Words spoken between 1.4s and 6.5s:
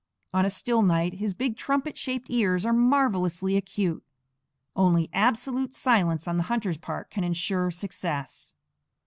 trumpet shaped ears are marvelously acute. Only absolute silence on the